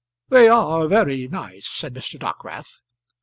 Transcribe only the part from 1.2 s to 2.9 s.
nice," said Mr. Dockwrath.